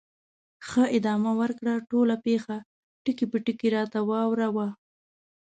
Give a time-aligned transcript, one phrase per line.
[0.67, 2.57] ښه، ادامه ورکړه، ټوله پېښه
[3.03, 4.67] ټکي په ټکي راته واوره وه.